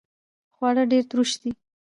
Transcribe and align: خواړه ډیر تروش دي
خواړه 0.55 0.83
ډیر 0.91 1.03
تروش 1.09 1.31
دي 1.41 1.51